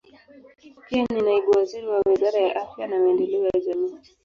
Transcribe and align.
Pia 0.89 1.05
ni 1.11 1.21
naibu 1.21 1.51
waziri 1.51 1.87
wa 1.87 1.99
Wizara 2.05 2.39
ya 2.39 2.55
Afya 2.55 2.87
na 2.87 2.99
Maendeleo 2.99 3.45
ya 3.53 3.59
Jamii. 3.65 3.97